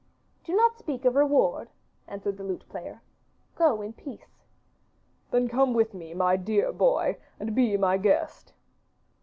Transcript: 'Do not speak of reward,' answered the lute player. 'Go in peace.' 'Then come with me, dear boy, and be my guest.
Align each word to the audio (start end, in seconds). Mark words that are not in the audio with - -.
'Do 0.45 0.55
not 0.55 0.79
speak 0.79 1.05
of 1.05 1.13
reward,' 1.13 1.69
answered 2.07 2.35
the 2.37 2.43
lute 2.43 2.67
player. 2.67 3.01
'Go 3.53 3.83
in 3.83 3.93
peace.' 3.93 4.41
'Then 5.29 5.47
come 5.47 5.75
with 5.75 5.93
me, 5.93 6.15
dear 6.37 6.73
boy, 6.73 7.17
and 7.39 7.53
be 7.53 7.77
my 7.77 7.97
guest. 7.97 8.51